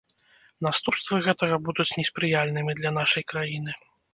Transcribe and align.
Наступствы 0.67 1.19
гэтага 1.27 1.59
будуць 1.67 1.95
неспрыяльнымі 1.99 2.77
для 2.81 2.97
нашай 2.99 3.23
краіны. 3.35 3.71